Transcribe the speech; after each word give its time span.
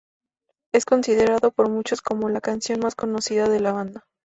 Es 0.73 0.83
considerado 0.85 1.51
por 1.51 1.69
muchos 1.69 2.01
como 2.01 2.27
la 2.27 2.41
canción 2.41 2.79
más 2.79 2.95
conocida 2.95 3.47
de 3.47 3.59
la 3.59 3.71
banda. 3.71 4.07